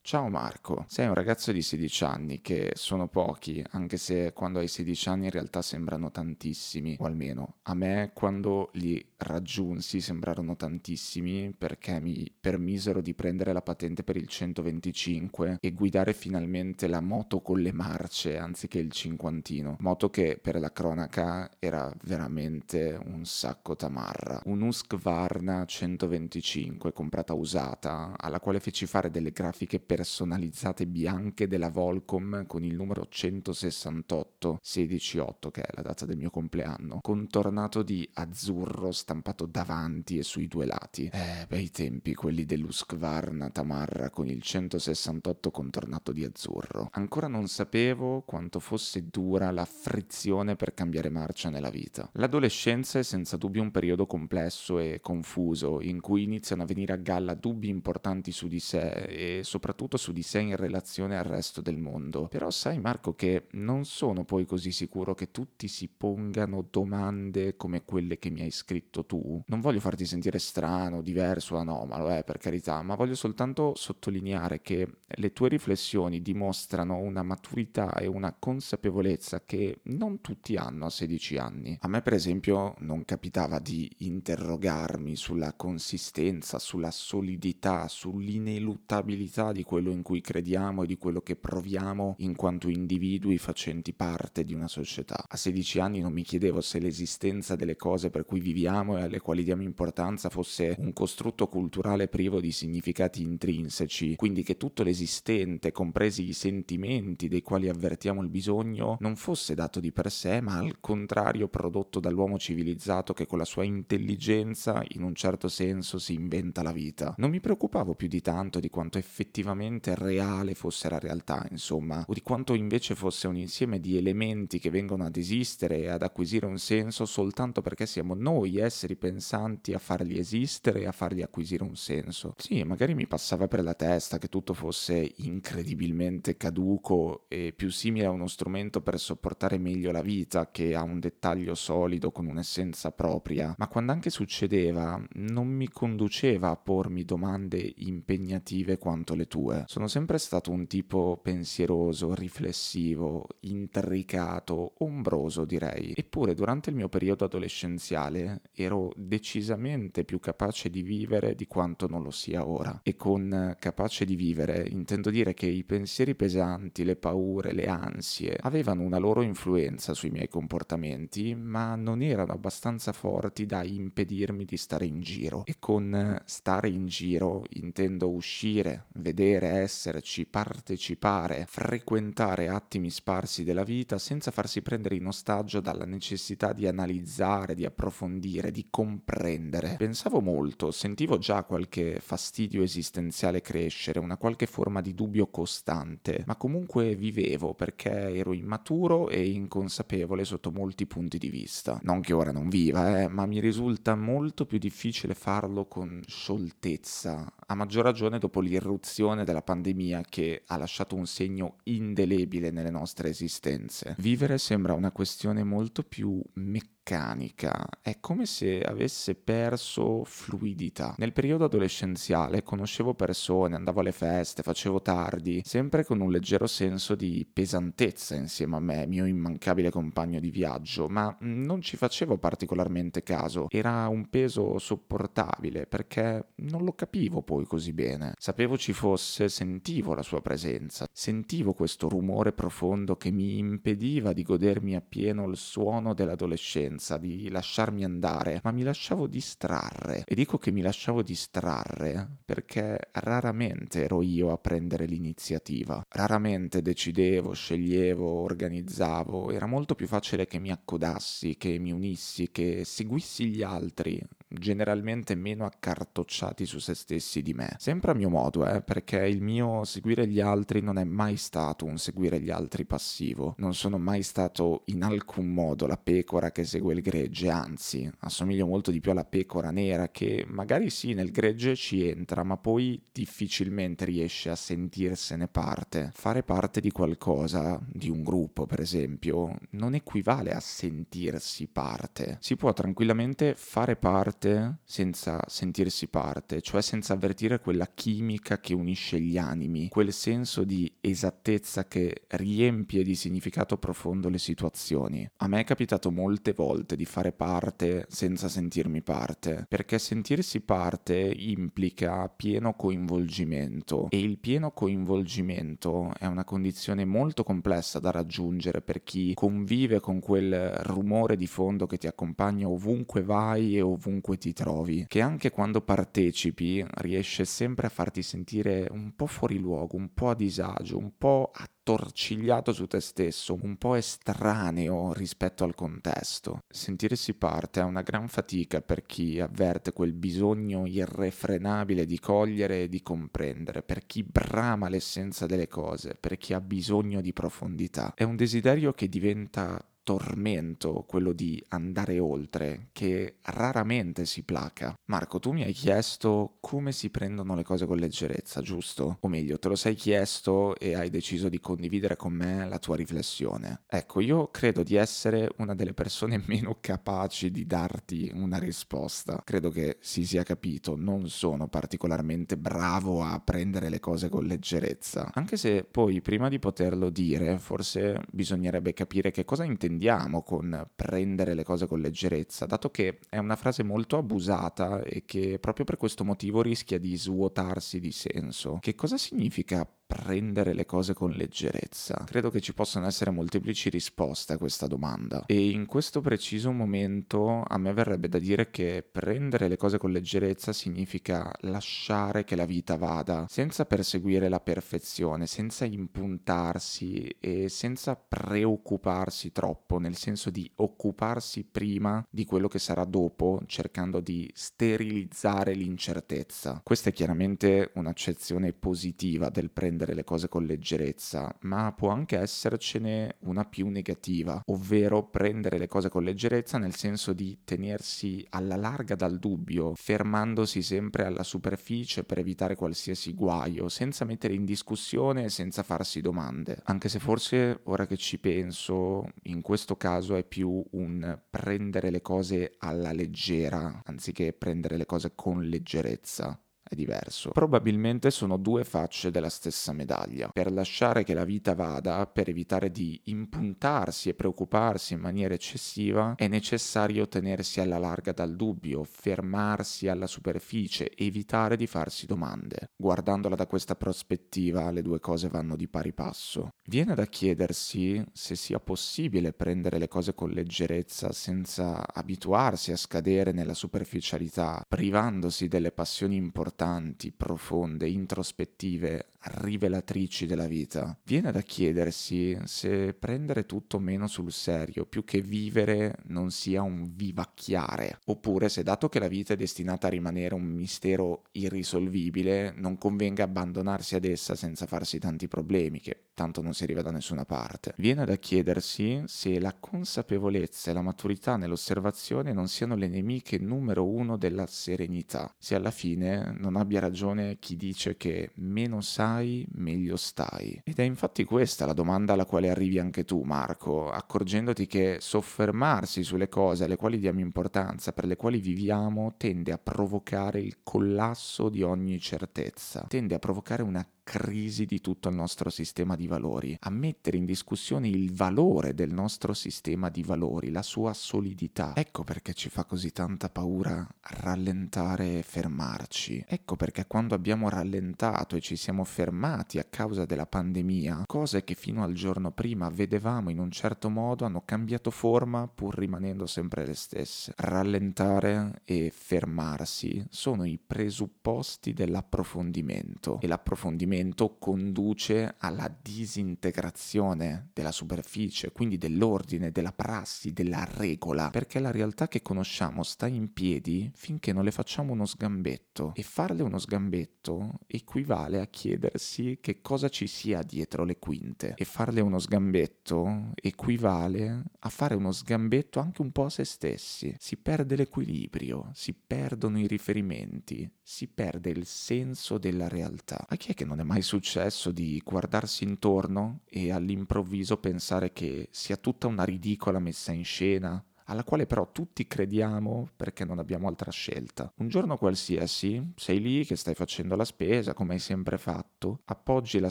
Ciao 0.02 0.28
Marco, 0.28 0.86
sei 0.88 1.06
un 1.06 1.14
ragazzo 1.14 1.52
di 1.52 1.62
16 1.62 2.04
anni 2.04 2.40
che 2.40 2.72
sono 2.74 3.06
pochi, 3.06 3.64
anche 3.72 3.96
se 3.96 4.32
quando 4.32 4.58
hai 4.58 4.66
16 4.66 5.08
anni 5.08 5.24
in 5.26 5.30
realtà 5.30 5.62
sembrano 5.62 6.10
tantissimi, 6.10 6.96
o 6.98 7.04
almeno 7.04 7.58
a 7.64 7.74
me 7.74 8.10
quando 8.12 8.70
li 8.72 9.09
raggiunsi 9.20 10.00
sembrarono 10.00 10.56
tantissimi 10.56 11.54
perché 11.56 12.00
mi 12.00 12.30
permisero 12.40 13.00
di 13.00 13.14
prendere 13.14 13.52
la 13.52 13.62
patente 13.62 14.02
per 14.02 14.16
il 14.16 14.26
125 14.26 15.58
e 15.60 15.72
guidare 15.72 16.12
finalmente 16.12 16.88
la 16.88 17.00
moto 17.00 17.40
con 17.40 17.60
le 17.60 17.72
marce 17.72 18.36
anziché 18.36 18.78
il 18.78 18.90
cinquantino, 18.90 19.76
moto 19.80 20.10
che 20.10 20.38
per 20.40 20.58
la 20.58 20.72
cronaca 20.72 21.50
era 21.58 21.92
veramente 22.02 22.98
un 23.02 23.24
sacco 23.24 23.76
tamarra. 23.76 24.40
Un 24.46 24.62
Husqvarna 24.62 25.64
125 25.64 26.92
comprata 26.92 27.34
usata, 27.34 28.14
alla 28.16 28.40
quale 28.40 28.58
feci 28.58 28.86
fare 28.86 29.10
delle 29.10 29.30
grafiche 29.30 29.78
per 29.78 29.98
personalizzate 30.00 30.86
bianche 30.86 31.46
della 31.46 31.68
Volcom 31.68 32.46
con 32.46 32.64
il 32.64 32.74
numero 32.74 33.06
168 33.06 34.58
168 34.62 35.50
che 35.50 35.60
è 35.60 35.70
la 35.74 35.82
data 35.82 36.06
del 36.06 36.16
mio 36.16 36.30
compleanno, 36.30 37.00
contornato 37.02 37.82
di 37.82 38.08
azzurro 38.14 38.92
stampato 39.10 39.46
davanti 39.46 40.18
e 40.18 40.22
sui 40.22 40.46
due 40.46 40.66
lati. 40.66 41.10
Eh, 41.12 41.46
bei 41.48 41.70
tempi 41.70 42.14
quelli 42.14 42.44
dell'Uskvarna 42.44 43.50
Tamarra 43.50 44.10
con 44.10 44.28
il 44.28 44.40
168 44.40 45.50
contornato 45.50 46.12
di 46.12 46.24
azzurro. 46.24 46.88
Ancora 46.92 47.26
non 47.26 47.48
sapevo 47.48 48.22
quanto 48.22 48.60
fosse 48.60 49.08
dura 49.10 49.50
la 49.50 49.64
frizione 49.64 50.54
per 50.54 50.74
cambiare 50.74 51.10
marcia 51.10 51.50
nella 51.50 51.70
vita. 51.70 52.08
L'adolescenza 52.14 53.00
è 53.00 53.02
senza 53.02 53.36
dubbio 53.36 53.62
un 53.62 53.72
periodo 53.72 54.06
complesso 54.06 54.78
e 54.78 55.00
confuso 55.02 55.80
in 55.80 56.00
cui 56.00 56.22
iniziano 56.22 56.62
a 56.62 56.66
venire 56.66 56.92
a 56.92 56.96
galla 56.96 57.34
dubbi 57.34 57.68
importanti 57.68 58.30
su 58.30 58.46
di 58.46 58.60
sé 58.60 58.90
e 58.90 59.40
soprattutto 59.42 59.80
soprattutto 59.80 59.96
su 59.96 60.12
di 60.12 60.22
sé 60.22 60.40
in 60.40 60.56
relazione 60.56 61.16
al 61.16 61.24
resto 61.24 61.60
del 61.60 61.78
mondo. 61.78 62.28
Però 62.28 62.50
sai 62.50 62.78
Marco 62.78 63.14
che 63.14 63.46
non 63.52 63.84
sono 63.84 64.24
poi 64.24 64.44
così 64.44 64.72
sicuro 64.72 65.14
che 65.14 65.30
tutti 65.30 65.68
si 65.68 65.88
pongano 65.88 66.66
domande 66.70 67.56
come 67.56 67.84
quelle 67.84 68.18
che 68.18 68.30
mi 68.30 68.42
hai 68.42 68.50
scritto 68.50 68.99
tu. 69.04 69.42
Non 69.46 69.60
voglio 69.60 69.80
farti 69.80 70.04
sentire 70.04 70.38
strano, 70.38 71.02
diverso, 71.02 71.56
anomalo, 71.56 72.10
eh, 72.10 72.24
per 72.24 72.38
carità, 72.38 72.82
ma 72.82 72.94
voglio 72.94 73.14
soltanto 73.14 73.72
sottolineare 73.74 74.60
che 74.60 74.88
le 75.06 75.32
tue 75.32 75.48
riflessioni 75.48 76.22
dimostrano 76.22 76.98
una 76.98 77.22
maturità 77.22 77.94
e 77.94 78.06
una 78.06 78.34
consapevolezza 78.38 79.42
che 79.44 79.80
non 79.84 80.20
tutti 80.20 80.56
hanno 80.56 80.86
a 80.86 80.90
16 80.90 81.36
anni. 81.36 81.78
A 81.80 81.88
me 81.88 82.02
per 82.02 82.12
esempio 82.12 82.74
non 82.78 83.04
capitava 83.04 83.58
di 83.58 83.90
interrogarmi 83.98 85.16
sulla 85.16 85.54
consistenza, 85.54 86.58
sulla 86.58 86.90
solidità, 86.90 87.88
sull'ineluttabilità 87.88 89.52
di 89.52 89.62
quello 89.64 89.90
in 89.90 90.02
cui 90.02 90.20
crediamo 90.20 90.82
e 90.82 90.86
di 90.86 90.96
quello 90.96 91.20
che 91.20 91.36
proviamo 91.36 92.16
in 92.18 92.36
quanto 92.36 92.68
individui 92.68 93.38
facenti 93.38 93.92
parte 93.92 94.44
di 94.44 94.54
una 94.54 94.68
società. 94.68 95.24
A 95.28 95.36
16 95.36 95.80
anni 95.80 96.00
non 96.00 96.12
mi 96.12 96.22
chiedevo 96.22 96.60
se 96.60 96.78
l'esistenza 96.78 97.56
delle 97.56 97.76
cose 97.76 98.10
per 98.10 98.24
cui 98.24 98.40
viviamo 98.40 98.89
e 98.96 99.02
alle 99.02 99.20
quali 99.20 99.44
diamo 99.44 99.62
importanza 99.62 100.28
fosse 100.28 100.76
un 100.78 100.92
costrutto 100.92 101.48
culturale 101.48 102.08
privo 102.08 102.40
di 102.40 102.52
significati 102.52 103.22
intrinseci, 103.22 104.16
quindi 104.16 104.42
che 104.42 104.56
tutto 104.56 104.82
l'esistente, 104.82 105.72
compresi 105.72 106.28
i 106.28 106.32
sentimenti 106.32 107.28
dei 107.28 107.42
quali 107.42 107.68
avvertiamo 107.68 108.22
il 108.22 108.28
bisogno, 108.28 108.96
non 109.00 109.16
fosse 109.16 109.54
dato 109.54 109.80
di 109.80 109.92
per 109.92 110.10
sé, 110.10 110.40
ma 110.40 110.58
al 110.58 110.80
contrario 110.80 111.48
prodotto 111.48 112.00
dall'uomo 112.00 112.38
civilizzato 112.38 113.12
che 113.12 113.26
con 113.26 113.38
la 113.38 113.44
sua 113.44 113.64
intelligenza, 113.64 114.82
in 114.88 115.02
un 115.02 115.14
certo 115.14 115.48
senso, 115.48 115.98
si 115.98 116.14
inventa 116.14 116.62
la 116.62 116.72
vita. 116.72 117.14
Non 117.18 117.30
mi 117.30 117.40
preoccupavo 117.40 117.94
più 117.94 118.08
di 118.08 118.20
tanto 118.20 118.60
di 118.60 118.68
quanto 118.68 118.98
effettivamente 118.98 119.94
reale 119.94 120.54
fosse 120.54 120.88
la 120.88 120.98
realtà, 120.98 121.46
insomma, 121.50 122.04
o 122.06 122.12
di 122.12 122.22
quanto 122.22 122.54
invece 122.54 122.94
fosse 122.94 123.26
un 123.26 123.36
insieme 123.36 123.80
di 123.80 123.96
elementi 123.96 124.58
che 124.58 124.70
vengono 124.70 125.04
ad 125.04 125.16
esistere 125.16 125.80
e 125.80 125.88
ad 125.88 126.02
acquisire 126.02 126.46
un 126.46 126.58
senso 126.58 127.04
soltanto 127.04 127.60
perché 127.60 127.86
siamo 127.86 128.14
noi 128.14 128.56
esseri 128.56 128.79
esseri 128.80 128.96
pensanti, 128.96 129.74
a 129.74 129.78
farli 129.78 130.18
esistere 130.18 130.80
e 130.80 130.86
a 130.86 130.92
fargli 130.92 131.20
acquisire 131.20 131.62
un 131.64 131.76
senso. 131.76 132.34
Sì, 132.38 132.62
magari 132.62 132.94
mi 132.94 133.06
passava 133.06 133.46
per 133.46 133.62
la 133.62 133.74
testa 133.74 134.16
che 134.16 134.28
tutto 134.28 134.54
fosse 134.54 135.12
incredibilmente 135.16 136.38
caduco 136.38 137.26
e 137.28 137.52
più 137.54 137.70
simile 137.70 138.06
a 138.06 138.10
uno 138.10 138.26
strumento 138.26 138.80
per 138.80 138.98
sopportare 138.98 139.58
meglio 139.58 139.90
la 139.90 140.00
vita 140.00 140.50
che 140.50 140.74
a 140.74 140.82
un 140.82 140.98
dettaglio 140.98 141.54
solido 141.54 142.10
con 142.10 142.26
un'essenza 142.26 142.90
propria, 142.90 143.54
ma 143.58 143.68
quando 143.68 143.92
anche 143.92 144.08
succedeva 144.08 145.02
non 145.14 145.48
mi 145.48 145.68
conduceva 145.68 146.48
a 146.48 146.56
pormi 146.56 147.04
domande 147.04 147.74
impegnative 147.76 148.78
quanto 148.78 149.14
le 149.14 149.26
tue. 149.26 149.64
Sono 149.66 149.88
sempre 149.88 150.16
stato 150.16 150.50
un 150.50 150.66
tipo 150.66 151.20
pensieroso, 151.22 152.14
riflessivo, 152.14 153.26
intricato, 153.40 154.72
ombroso 154.78 155.44
direi. 155.44 155.92
Eppure 155.94 156.32
durante 156.32 156.70
il 156.70 156.76
mio 156.76 156.88
periodo 156.88 157.26
adolescenziale 157.26 158.40
ero 158.54 158.69
decisamente 158.96 160.04
più 160.04 160.18
capace 160.20 160.70
di 160.70 160.82
vivere 160.82 161.34
di 161.34 161.46
quanto 161.46 161.86
non 161.86 162.02
lo 162.02 162.10
sia 162.10 162.46
ora. 162.46 162.80
E 162.82 162.96
con 162.96 163.56
capace 163.58 164.04
di 164.04 164.16
vivere 164.16 164.66
intendo 164.68 165.10
dire 165.10 165.34
che 165.34 165.46
i 165.46 165.64
pensieri 165.64 166.14
pesanti, 166.14 166.84
le 166.84 166.96
paure, 166.96 167.52
le 167.52 167.66
ansie 167.66 168.36
avevano 168.40 168.82
una 168.82 168.98
loro 168.98 169.22
influenza 169.22 169.94
sui 169.94 170.10
miei 170.10 170.28
comportamenti, 170.28 171.34
ma 171.34 171.74
non 171.74 172.02
erano 172.02 172.32
abbastanza 172.32 172.92
forti 172.92 173.46
da 173.46 173.62
impedirmi 173.62 174.44
di 174.44 174.56
stare 174.56 174.86
in 174.86 175.00
giro. 175.00 175.44
E 175.46 175.56
con 175.58 176.20
stare 176.24 176.68
in 176.68 176.86
giro 176.86 177.44
intendo 177.50 178.10
uscire, 178.10 178.86
vedere, 178.94 179.48
esserci, 179.48 180.26
partecipare, 180.26 181.46
frequentare 181.48 182.48
attimi 182.48 182.90
sparsi 182.90 183.44
della 183.44 183.64
vita 183.64 183.98
senza 183.98 184.30
farsi 184.30 184.62
prendere 184.62 184.96
in 184.96 185.06
ostaggio 185.06 185.60
dalla 185.60 185.84
necessità 185.84 186.52
di 186.52 186.66
analizzare, 186.66 187.54
di 187.54 187.64
approfondire, 187.64 188.49
di 188.50 188.66
comprendere. 188.70 189.76
Pensavo 189.78 190.20
molto, 190.20 190.70
sentivo 190.70 191.18
già 191.18 191.44
qualche 191.44 191.98
fastidio 192.00 192.62
esistenziale 192.62 193.40
crescere, 193.40 193.98
una 193.98 194.16
qualche 194.16 194.46
forma 194.46 194.80
di 194.80 194.94
dubbio 194.94 195.28
costante, 195.28 196.24
ma 196.26 196.36
comunque 196.36 196.94
vivevo 196.94 197.54
perché 197.54 197.90
ero 197.90 198.32
immaturo 198.32 199.08
e 199.08 199.30
inconsapevole 199.30 200.24
sotto 200.24 200.50
molti 200.50 200.86
punti 200.86 201.18
di 201.18 201.28
vista. 201.28 201.78
Non 201.82 202.00
che 202.00 202.12
ora 202.12 202.32
non 202.32 202.48
viva, 202.48 203.00
eh, 203.00 203.08
ma 203.08 203.26
mi 203.26 203.40
risulta 203.40 203.94
molto 203.94 204.46
più 204.46 204.58
difficile 204.58 205.14
farlo 205.14 205.66
con 205.66 206.02
scioltezza, 206.06 207.32
a 207.46 207.54
maggior 207.54 207.84
ragione 207.84 208.18
dopo 208.18 208.40
l'irruzione 208.40 209.24
della 209.24 209.42
pandemia 209.42 210.02
che 210.08 210.42
ha 210.46 210.56
lasciato 210.56 210.94
un 210.94 211.06
segno 211.06 211.56
indelebile 211.64 212.50
nelle 212.50 212.70
nostre 212.70 213.08
esistenze. 213.08 213.96
Vivere 213.98 214.38
sembra 214.38 214.74
una 214.74 214.92
questione 214.92 215.42
molto 215.44 215.82
più 215.82 216.20
meccanica 216.34 216.78
meccanica, 216.90 217.68
è 217.80 217.98
come 218.00 218.26
se 218.26 218.60
avesse 218.60 219.14
perso 219.14 220.02
fluidità. 220.04 220.94
Nel 220.98 221.12
periodo 221.12 221.44
adolescenziale 221.44 222.42
conoscevo 222.42 222.94
persone, 222.94 223.54
andavo 223.54 223.80
alle 223.80 223.92
feste, 223.92 224.42
facevo 224.42 224.82
tardi, 224.82 225.42
sempre 225.44 225.84
con 225.84 226.00
un 226.00 226.10
leggero 226.10 226.48
senso 226.48 226.96
di 226.96 227.26
pesantezza 227.32 228.16
insieme 228.16 228.56
a 228.56 228.60
me, 228.60 228.86
mio 228.86 229.06
immancabile 229.06 229.70
compagno 229.70 230.18
di 230.18 230.30
viaggio, 230.30 230.88
ma 230.88 231.16
non 231.20 231.60
ci 231.60 231.76
facevo 231.76 232.18
particolarmente 232.18 233.02
caso. 233.02 233.46
Era 233.50 233.86
un 233.86 234.08
peso 234.08 234.58
sopportabile 234.58 235.66
perché 235.66 236.30
non 236.36 236.64
lo 236.64 236.72
capivo 236.72 237.22
poi 237.22 237.44
così 237.44 237.72
bene. 237.72 238.14
Sapevo 238.18 238.58
ci 238.58 238.72
fosse, 238.72 239.28
sentivo 239.28 239.94
la 239.94 240.02
sua 240.02 240.20
presenza, 240.20 240.86
sentivo 240.92 241.52
questo 241.52 241.88
rumore 241.88 242.32
profondo 242.32 242.96
che 242.96 243.10
mi 243.10 243.38
impediva 243.38 244.12
di 244.12 244.22
godermi 244.22 244.74
appieno 244.74 245.28
il 245.28 245.36
suono 245.36 245.94
dell'adolescenza 245.94 246.79
violenza, 246.80 246.96
di 246.96 247.28
lasciarmi 247.28 247.84
andare, 247.84 248.40
ma 248.42 248.50
mi 248.50 248.62
lasciavo 248.62 249.06
distrarre. 249.06 250.04
E 250.06 250.14
dico 250.14 250.38
che 250.38 250.50
mi 250.50 250.62
lasciavo 250.62 251.02
distrarre 251.02 252.08
perché 252.24 252.78
raramente 252.92 253.84
ero 253.84 254.02
io 254.02 254.32
a 254.32 254.38
prendere 254.38 254.86
l'iniziativa. 254.86 255.84
Raramente 255.88 256.62
decidevo, 256.62 257.34
sceglievo, 257.34 258.08
organizzavo. 258.22 259.30
Era 259.30 259.46
molto 259.46 259.74
più 259.74 259.86
facile 259.86 260.26
che 260.26 260.38
mi 260.38 260.50
accodassi, 260.50 261.36
che 261.36 261.58
mi 261.58 261.70
unissi, 261.72 262.30
che 262.30 262.64
seguissi 262.64 263.26
gli 263.26 263.42
altri, 263.42 264.02
generalmente 264.30 265.14
meno 265.14 265.44
accartocciati 265.44 266.46
su 266.46 266.58
se 266.58 266.74
stessi 266.74 267.22
di 267.22 267.34
me. 267.34 267.56
Sempre 267.58 267.90
a 267.90 267.94
mio 267.94 268.08
modo, 268.08 268.46
eh, 268.46 268.62
perché 268.62 269.06
il 269.06 269.20
mio 269.22 269.64
seguire 269.64 270.06
gli 270.06 270.20
altri 270.20 270.60
non 270.60 270.78
è 270.78 270.84
mai 270.84 271.16
stato 271.16 271.64
un 271.64 271.78
seguire 271.78 272.20
gli 272.20 272.30
altri 272.30 272.64
passivo. 272.64 273.34
Non 273.38 273.54
sono 273.54 273.78
mai 273.78 274.02
stato 274.02 274.62
in 274.66 274.82
alcun 274.82 275.26
modo 275.26 275.66
la 275.66 275.76
pecora 275.76 276.30
che 276.30 276.44
segue 276.44 276.74
il 276.74 276.82
gregge, 276.82 277.28
anzi, 277.28 277.90
assomiglio 278.00 278.46
molto 278.46 278.70
di 278.70 278.80
più 278.80 278.92
alla 278.92 279.04
pecora 279.04 279.50
nera 279.50 279.88
che 279.88 280.24
magari 280.28 280.70
sì 280.70 280.94
nel 280.94 281.10
gregge 281.10 281.56
ci 281.56 281.86
entra, 281.86 282.22
ma 282.22 282.36
poi 282.36 282.80
difficilmente 282.92 283.84
riesce 283.84 284.30
a 284.30 284.36
sentirsene 284.36 285.28
parte. 285.28 285.90
Fare 285.92 286.22
parte 286.22 286.60
di 286.60 286.70
qualcosa, 286.70 287.60
di 287.66 287.90
un 287.90 288.02
gruppo 288.02 288.46
per 288.46 288.60
esempio, 288.60 289.36
non 289.50 289.74
equivale 289.74 290.32
a 290.32 290.40
sentirsi 290.40 291.48
parte. 291.48 292.18
Si 292.20 292.36
può 292.36 292.52
tranquillamente 292.52 293.34
fare 293.36 293.76
parte 293.76 294.19
parte 294.20 294.58
senza 294.64 295.22
sentirsi 295.26 295.88
parte, 295.88 296.42
cioè 296.42 296.60
senza 296.60 296.92
avvertire 296.92 297.40
quella 297.40 297.68
chimica 297.72 298.38
che 298.38 298.52
unisce 298.54 299.00
gli 299.00 299.16
animi, 299.16 299.68
quel 299.68 299.92
senso 299.92 300.44
di 300.44 300.70
esattezza 300.80 301.66
che 301.66 302.02
riempie 302.08 302.82
di 302.82 302.94
significato 302.94 303.56
profondo 303.56 304.08
le 304.08 304.18
situazioni. 304.18 305.08
A 305.16 305.26
me 305.26 305.40
è 305.40 305.44
capitato 305.44 305.90
molte 305.90 306.32
volte 306.32 306.76
di 306.76 306.84
fare 306.84 307.12
parte 307.12 307.86
senza 307.88 308.28
sentirmi 308.28 308.82
parte, 308.82 309.46
perché 309.48 309.78
sentirsi 309.78 310.40
parte 310.40 311.12
implica 311.16 312.08
pieno 312.08 312.54
coinvolgimento 312.54 313.88
e 313.88 313.98
il 313.98 314.18
pieno 314.18 314.52
coinvolgimento 314.52 315.92
è 315.98 316.06
una 316.06 316.24
condizione 316.24 316.84
molto 316.84 317.24
complessa 317.24 317.78
da 317.78 317.90
raggiungere 317.90 318.60
per 318.60 318.82
chi 318.82 319.14
convive 319.14 319.80
con 319.80 320.00
quel 320.00 320.50
rumore 320.62 321.16
di 321.16 321.26
fondo 321.26 321.66
che 321.66 321.78
ti 321.78 321.86
accompagna 321.86 322.48
ovunque 322.48 323.02
vai 323.02 323.56
e 323.56 323.62
ovunque 323.62 324.09
ovunque 324.10 324.16
ti 324.16 324.32
trovi, 324.32 324.84
che 324.88 325.00
anche 325.00 325.30
quando 325.30 325.60
partecipi 325.60 326.64
riesce 326.78 327.24
sempre 327.24 327.66
a 327.66 327.70
farti 327.70 328.02
sentire 328.02 328.66
un 328.70 328.94
po' 328.96 329.06
fuori 329.06 329.38
luogo, 329.38 329.76
un 329.76 329.92
po' 329.94 330.10
a 330.10 330.14
disagio, 330.14 330.78
un 330.78 330.92
po' 330.96 331.30
attorcigliato 331.32 332.52
su 332.52 332.66
te 332.66 332.80
stesso, 332.80 333.38
un 333.40 333.56
po' 333.56 333.74
estraneo 333.74 334.92
rispetto 334.92 335.44
al 335.44 335.54
contesto. 335.54 336.40
Sentirsi 336.48 337.14
parte 337.14 337.60
è 337.60 337.64
una 337.64 337.82
gran 337.82 338.08
fatica 338.08 338.60
per 338.60 338.84
chi 338.84 339.20
avverte 339.20 339.72
quel 339.72 339.92
bisogno 339.92 340.66
irrefrenabile 340.66 341.86
di 341.86 341.98
cogliere 341.98 342.62
e 342.62 342.68
di 342.68 342.82
comprendere, 342.82 343.62
per 343.62 343.86
chi 343.86 344.02
brama 344.02 344.68
l'essenza 344.68 345.26
delle 345.26 345.48
cose, 345.48 345.96
per 345.98 346.16
chi 346.16 346.32
ha 346.32 346.40
bisogno 346.40 347.00
di 347.00 347.12
profondità. 347.12 347.92
È 347.94 348.02
un 348.02 348.16
desiderio 348.16 348.72
che 348.72 348.88
diventa 348.88 349.62
tormento, 349.82 350.84
quello 350.86 351.12
di 351.12 351.42
andare 351.48 351.98
oltre, 351.98 352.68
che 352.72 353.16
raramente 353.22 354.04
si 354.04 354.22
placa. 354.22 354.74
Marco, 354.86 355.18
tu 355.18 355.32
mi 355.32 355.42
hai 355.42 355.52
chiesto 355.52 356.36
come 356.40 356.72
si 356.72 356.90
prendono 356.90 357.34
le 357.34 357.42
cose 357.42 357.66
con 357.66 357.78
leggerezza, 357.78 358.40
giusto? 358.40 358.98
O 359.00 359.08
meglio, 359.08 359.38
te 359.38 359.48
lo 359.48 359.56
sei 359.56 359.74
chiesto 359.74 360.56
e 360.58 360.74
hai 360.74 360.90
deciso 360.90 361.28
di 361.28 361.40
condividere 361.40 361.96
con 361.96 362.12
me 362.12 362.46
la 362.48 362.58
tua 362.58 362.76
riflessione. 362.76 363.62
Ecco, 363.66 364.00
io 364.00 364.28
credo 364.28 364.62
di 364.62 364.76
essere 364.76 365.30
una 365.38 365.54
delle 365.54 365.74
persone 365.74 366.22
meno 366.26 366.58
capaci 366.60 367.30
di 367.30 367.46
darti 367.46 368.10
una 368.14 368.38
risposta. 368.38 369.20
Credo 369.24 369.50
che 369.50 369.78
si 369.80 370.04
sia 370.04 370.22
capito, 370.22 370.76
non 370.76 371.08
sono 371.08 371.48
particolarmente 371.48 372.36
bravo 372.36 373.02
a 373.02 373.20
prendere 373.20 373.68
le 373.68 373.80
cose 373.80 374.08
con 374.08 374.24
leggerezza. 374.24 375.10
Anche 375.14 375.36
se 375.36 375.64
poi 375.64 376.00
prima 376.00 376.28
di 376.28 376.38
poterlo 376.38 376.90
dire, 376.90 377.38
forse 377.38 378.00
bisognerebbe 378.10 378.72
capire 378.72 379.10
che 379.10 379.24
cosa 379.24 379.44
intendiamo 379.44 379.69
intendiamo 379.70 380.22
con 380.22 380.68
prendere 380.74 381.34
le 381.34 381.44
cose 381.44 381.66
con 381.66 381.80
leggerezza, 381.80 382.46
dato 382.46 382.70
che 382.70 382.98
è 383.08 383.18
una 383.18 383.36
frase 383.36 383.62
molto 383.62 383.96
abusata 383.96 384.82
e 384.82 385.04
che 385.04 385.38
proprio 385.38 385.64
per 385.64 385.76
questo 385.76 386.04
motivo 386.04 386.42
rischia 386.42 386.78
di 386.78 386.96
svuotarsi 386.96 387.78
di 387.78 387.92
senso. 387.92 388.58
Che 388.60 388.74
cosa 388.74 388.98
significa 388.98 389.66
prendere 389.90 390.54
le 390.54 390.66
cose 390.66 390.94
con 390.94 391.10
leggerezza? 391.10 392.04
Credo 392.06 392.30
che 392.30 392.40
ci 392.40 392.54
possano 392.54 392.86
essere 392.86 393.10
molteplici 393.10 393.68
risposte 393.70 394.34
a 394.34 394.38
questa 394.38 394.68
domanda 394.68 395.24
e 395.26 395.50
in 395.50 395.66
questo 395.66 396.00
preciso 396.00 396.52
momento 396.52 397.42
a 397.42 397.58
me 397.58 397.72
verrebbe 397.72 398.08
da 398.08 398.20
dire 398.20 398.50
che 398.50 398.86
prendere 398.88 399.48
le 399.48 399.56
cose 399.56 399.78
con 399.78 399.90
leggerezza 399.90 400.52
significa 400.52 401.32
lasciare 401.40 402.22
che 402.22 402.36
la 402.36 402.44
vita 402.44 402.76
vada 402.76 403.26
senza 403.28 403.66
perseguire 403.66 404.28
la 404.28 404.38
perfezione, 404.38 405.26
senza 405.26 405.64
impuntarsi 405.64 407.08
e 407.18 407.48
senza 407.48 407.96
preoccuparsi 407.96 409.32
troppo, 409.32 409.78
nel 409.78 409.96
senso 409.96 410.30
di 410.30 410.48
occuparsi 410.56 411.42
prima 411.42 412.06
di 412.08 412.24
quello 412.24 412.46
che 412.46 412.60
sarà 412.60 412.84
dopo, 412.84 413.40
cercando 413.46 413.98
di 413.98 414.30
sterilizzare 414.32 415.54
l'incertezza. 415.54 416.60
Questa 416.62 416.90
è 416.90 416.92
chiaramente 416.92 417.72
un'accezione 417.74 418.52
positiva 418.52 419.30
del 419.30 419.50
prendere 419.50 419.78
prendere 419.80 419.94
le 419.94 420.04
cose 420.04 420.28
con 420.28 420.44
leggerezza, 420.44 421.34
ma 421.40 421.72
può 421.72 421.88
anche 421.88 422.18
essercene 422.18 423.16
una 423.20 423.44
più 423.44 423.68
negativa, 423.68 424.42
ovvero 424.46 425.08
prendere 425.08 425.56
le 425.56 425.68
cose 425.68 425.88
con 425.88 426.04
leggerezza 426.04 426.58
nel 426.58 426.74
senso 426.74 427.14
di 427.14 427.40
tenersi 427.44 428.26
alla 428.30 428.56
larga 428.56 428.94
dal 428.94 429.18
dubbio, 429.18 429.72
fermandosi 429.74 430.60
sempre 430.60 431.04
alla 431.04 431.22
superficie 431.22 432.04
per 432.04 432.18
evitare 432.18 432.56
qualsiasi 432.56 433.14
guaio, 433.14 433.68
senza 433.68 434.04
mettere 434.04 434.34
in 434.34 434.44
discussione 434.44 435.24
e 435.24 435.30
senza 435.30 435.62
farsi 435.62 436.00
domande. 436.00 436.60
Anche 436.64 436.90
se 436.90 436.98
forse 436.98 437.60
ora 437.64 437.86
che 437.86 437.96
ci 437.96 438.18
penso, 438.18 439.08
in 439.24 439.40
questo 439.40 439.76
caso 439.76 440.14
è 440.14 440.24
più 440.24 440.62
un 440.72 441.18
prendere 441.30 441.90
le 441.90 442.02
cose 442.02 442.54
alla 442.58 442.92
leggera, 442.92 443.80
anziché 443.86 444.34
prendere 444.34 444.76
le 444.76 444.84
cose 444.84 445.12
con 445.14 445.42
leggerezza 445.42 446.38
è 446.70 446.76
diverso. 446.76 447.30
Probabilmente 447.30 448.12
sono 448.12 448.36
due 448.36 448.62
facce 448.62 449.10
della 449.10 449.28
stessa 449.28 449.72
medaglia. 449.72 450.28
Per 450.32 450.52
lasciare 450.52 451.02
che 451.02 451.14
la 451.14 451.24
vita 451.24 451.56
vada, 451.56 452.06
per 452.06 452.28
evitare 452.28 452.70
di 452.70 453.00
impuntarsi 453.06 454.08
e 454.08 454.14
preoccuparsi 454.14 454.92
in 454.92 455.00
maniera 455.00 455.34
eccessiva, 455.34 456.14
è 456.14 456.28
necessario 456.28 457.08
tenersi 457.08 457.60
alla 457.60 457.78
larga 457.78 458.12
dal 458.12 458.36
dubbio, 458.36 458.84
fermarsi 458.84 459.88
alla 459.88 460.06
superficie, 460.06 460.92
evitare 460.94 461.56
di 461.56 461.66
farsi 461.66 462.06
domande. 462.06 462.70
Guardandola 462.76 463.34
da 463.34 463.48
questa 463.48 463.74
prospettiva, 463.74 464.70
le 464.70 464.82
due 464.82 465.00
cose 465.00 465.26
vanno 465.26 465.56
di 465.56 465.66
pari 465.66 465.92
passo. 465.92 466.50
Viene 466.68 466.94
da 466.94 467.06
chiedersi 467.06 468.00
se 468.12 468.36
sia 468.36 468.60
possibile 468.60 469.32
prendere 469.32 469.78
le 469.78 469.88
cose 469.88 470.14
con 470.14 470.30
leggerezza 470.30 471.10
senza 471.10 471.84
abituarsi 471.92 472.70
a 472.70 472.76
scadere 472.76 473.32
nella 473.32 473.54
superficialità, 473.54 474.64
privandosi 474.68 475.48
delle 475.48 475.72
passioni 475.72 476.14
importanti 476.14 476.58
importanti, 476.60 477.10
profonde, 477.10 477.88
introspettive, 477.88 479.06
rivelatrici 479.22 480.26
della 480.26 480.46
vita. 480.46 480.98
Viene 481.04 481.32
da 481.32 481.40
chiedersi 481.40 482.36
se 482.44 482.92
prendere 482.94 483.46
tutto 483.46 483.78
meno 483.78 484.06
sul 484.06 484.32
serio, 484.32 484.84
più 484.84 485.04
che 485.04 485.20
vivere, 485.20 485.96
non 486.04 486.30
sia 486.30 486.62
un 486.62 486.92
vivacchiare, 486.94 488.00
oppure 488.06 488.48
se 488.48 488.62
dato 488.62 488.88
che 488.88 488.98
la 488.98 489.08
vita 489.08 489.32
è 489.32 489.36
destinata 489.36 489.86
a 489.86 489.90
rimanere 489.90 490.34
un 490.34 490.44
mistero 490.44 491.24
irrisolvibile, 491.32 492.52
non 492.56 492.76
convenga 492.76 493.24
abbandonarsi 493.24 493.94
ad 493.94 494.04
essa 494.04 494.34
senza 494.34 494.66
farsi 494.66 494.98
tanti 494.98 495.28
problemi, 495.28 495.80
che 495.80 496.08
tanto 496.14 496.42
non 496.42 496.52
si 496.52 496.64
arriva 496.64 496.82
da 496.82 496.90
nessuna 496.90 497.24
parte. 497.24 497.72
Viene 497.78 498.04
da 498.04 498.16
chiedersi 498.16 499.02
se 499.06 499.40
la 499.40 499.54
consapevolezza 499.58 500.70
e 500.70 500.74
la 500.74 500.82
maturità 500.82 501.36
nell'osservazione 501.36 502.32
non 502.32 502.48
siano 502.48 502.74
le 502.74 502.88
nemiche 502.88 503.38
numero 503.38 503.86
uno 503.86 504.16
della 504.16 504.46
serenità, 504.46 505.34
se 505.38 505.54
alla 505.54 505.70
fine 505.70 506.34
non 506.38 506.49
abbia 506.58 506.80
ragione 506.80 507.38
chi 507.38 507.56
dice 507.56 507.96
che 507.96 508.32
meno 508.36 508.80
sai, 508.80 509.46
meglio 509.52 509.96
stai. 509.96 510.60
Ed 510.64 510.78
è 510.78 510.82
infatti 510.82 511.24
questa 511.24 511.66
la 511.66 511.72
domanda 511.72 512.14
alla 512.14 512.24
quale 512.24 512.50
arrivi 512.50 512.78
anche 512.78 513.04
tu, 513.04 513.22
Marco, 513.22 513.90
accorgendoti 513.90 514.66
che 514.66 514.96
soffermarsi 515.00 516.02
sulle 516.02 516.28
cose 516.28 516.64
alle 516.64 516.76
quali 516.76 516.98
diamo 516.98 517.20
importanza, 517.20 517.92
per 517.92 518.06
le 518.06 518.16
quali 518.16 518.40
viviamo, 518.40 519.14
tende 519.16 519.52
a 519.52 519.58
provocare 519.58 520.40
il 520.40 520.58
collasso 520.62 521.48
di 521.48 521.62
ogni 521.62 521.98
certezza, 521.98 522.84
tende 522.88 523.14
a 523.14 523.18
provocare 523.18 523.62
una 523.62 523.86
crisi 524.02 524.66
di 524.66 524.80
tutto 524.80 525.08
il 525.08 525.14
nostro 525.14 525.50
sistema 525.50 525.96
di 525.96 526.06
valori, 526.06 526.56
a 526.60 526.70
mettere 526.70 527.16
in 527.16 527.24
discussione 527.24 527.88
il 527.88 528.12
valore 528.12 528.74
del 528.74 528.92
nostro 528.92 529.34
sistema 529.34 529.88
di 529.88 530.02
valori, 530.02 530.50
la 530.50 530.62
sua 530.62 530.92
solidità. 530.92 531.72
Ecco 531.76 532.04
perché 532.04 532.34
ci 532.34 532.48
fa 532.48 532.64
così 532.64 532.92
tanta 532.92 533.28
paura 533.28 533.86
rallentare 534.20 535.18
e 535.18 535.22
fermarci. 535.22 536.24
Ecco 536.26 536.56
perché 536.56 536.86
quando 536.86 537.14
abbiamo 537.14 537.48
rallentato 537.48 538.36
e 538.36 538.40
ci 538.40 538.56
siamo 538.56 538.84
fermati 538.84 539.58
a 539.58 539.64
causa 539.64 540.04
della 540.04 540.26
pandemia, 540.26 541.04
cose 541.06 541.44
che 541.44 541.54
fino 541.54 541.82
al 541.82 541.92
giorno 541.92 542.32
prima 542.32 542.68
vedevamo 542.68 543.30
in 543.30 543.38
un 543.38 543.50
certo 543.50 543.88
modo 543.88 544.24
hanno 544.24 544.42
cambiato 544.44 544.90
forma 544.90 545.48
pur 545.48 545.76
rimanendo 545.76 546.26
sempre 546.26 546.66
le 546.66 546.74
stesse. 546.74 547.32
Rallentare 547.36 548.62
e 548.64 548.92
fermarsi 548.94 550.04
sono 550.10 550.44
i 550.44 550.58
presupposti 550.64 551.72
dell'approfondimento 551.72 553.18
e 553.20 553.26
l'approfondimento 553.26 553.98
movimento 554.00 554.36
conduce 554.38 555.34
alla 555.38 555.72
disintegrazione 555.82 557.50
della 557.52 557.72
superficie, 557.72 558.52
quindi 558.52 558.78
dell'ordine, 558.78 559.50
della 559.50 559.72
prassi, 559.72 560.32
della 560.32 560.64
regola, 560.64 561.30
perché 561.30 561.58
la 561.58 561.70
realtà 561.70 562.08
che 562.08 562.22
conosciamo 562.22 562.82
sta 562.82 563.06
in 563.06 563.32
piedi 563.32 563.90
finché 563.94 564.32
non 564.32 564.44
le 564.44 564.50
facciamo 564.50 564.92
uno 564.92 565.04
sgambetto 565.04 565.92
e 565.94 566.02
farle 566.02 566.42
uno 566.42 566.58
sgambetto 566.58 567.60
equivale 567.66 568.40
a 568.40 568.46
chiedersi 568.46 569.38
che 569.40 569.60
cosa 569.60 569.88
ci 569.88 570.06
sia 570.06 570.42
dietro 570.42 570.84
le 570.84 570.98
quinte 570.98 571.54
e 571.56 571.64
farle 571.64 572.00
uno 572.00 572.18
sgambetto 572.18 573.32
equivale 573.34 574.42
a 574.60 574.68
fare 574.68 574.94
uno 574.94 575.12
sgambetto 575.12 575.80
anche 575.80 576.02
un 576.02 576.10
po' 576.12 576.24
a 576.24 576.30
se 576.30 576.44
stessi. 576.44 577.14
Si 577.18 577.36
perde 577.36 577.76
l'equilibrio, 577.76 578.70
si 578.72 578.94
perdono 578.94 579.58
i 579.58 579.66
riferimenti, 579.66 580.70
si 580.82 581.06
perde 581.08 581.50
il 581.50 581.66
senso 581.66 582.38
della 582.38 582.68
realtà. 582.68 583.26
A 583.28 583.36
chi 583.36 583.50
è 583.50 583.54
che 583.54 583.64
non 583.64 583.79
è 583.80 583.84
mai 583.84 584.02
successo 584.02 584.70
di 584.70 585.00
guardarsi 585.04 585.64
intorno 585.64 586.40
e 586.46 586.72
all'improvviso 586.72 587.58
pensare 587.58 588.12
che 588.12 588.48
sia 588.50 588.76
tutta 588.76 589.06
una 589.06 589.24
ridicola 589.24 589.78
messa 589.78 590.12
in 590.12 590.24
scena, 590.24 590.82
alla 591.10 591.24
quale 591.24 591.46
però 591.46 591.70
tutti 591.72 592.06
crediamo 592.06 592.88
perché 592.96 593.24
non 593.24 593.40
abbiamo 593.40 593.66
altra 593.66 593.90
scelta. 593.90 594.52
Un 594.56 594.68
giorno 594.68 594.96
qualsiasi, 594.96 595.92
sei 595.96 596.20
lì 596.20 596.44
che 596.44 596.54
stai 596.54 596.74
facendo 596.74 597.16
la 597.16 597.24
spesa, 597.24 597.74
come 597.74 597.94
hai 597.94 597.98
sempre 597.98 598.38
fatto, 598.38 599.00
appoggi 599.06 599.58
la 599.58 599.70